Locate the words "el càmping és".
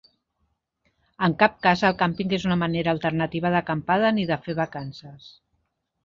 1.89-2.45